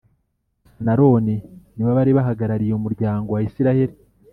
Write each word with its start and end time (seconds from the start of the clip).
Musa 0.69 0.81
n’Aroni 0.85 1.35
nibo 1.73 1.91
bari 1.97 2.11
bahagarariye 2.17 2.73
umuryango 2.75 3.29
wa 3.31 3.41
isiraheli 3.47 3.95